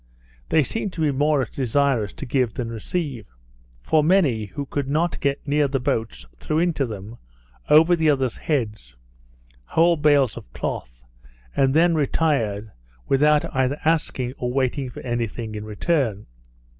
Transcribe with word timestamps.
They 0.49 0.63
seemed 0.63 0.93
to 0.93 1.01
be 1.01 1.11
more 1.11 1.45
desirous 1.45 2.11
to 2.13 2.25
give 2.25 2.55
than 2.55 2.71
receive; 2.71 3.27
for 3.83 4.03
many 4.03 4.45
who 4.45 4.65
could 4.65 4.87
not 4.87 5.19
get 5.19 5.47
near 5.47 5.67
the 5.67 5.79
boats, 5.79 6.25
threw 6.39 6.57
into 6.57 6.87
them, 6.87 7.19
over 7.69 7.95
the 7.95 8.09
others 8.09 8.35
heads, 8.37 8.95
whole 9.63 9.97
bales 9.97 10.37
of 10.37 10.51
cloth, 10.53 11.03
and 11.55 11.71
then 11.75 11.93
retired, 11.93 12.71
without 13.07 13.45
either 13.55 13.77
asking, 13.85 14.33
or 14.39 14.51
waiting 14.51 14.89
for 14.89 15.01
any 15.01 15.27
thing 15.27 15.53
in 15.53 15.65
return. 15.65 16.25